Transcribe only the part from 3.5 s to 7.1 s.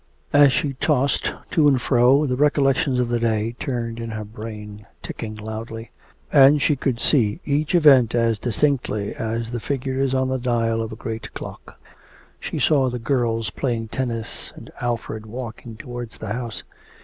turned in her brain, ticking loudly; and she could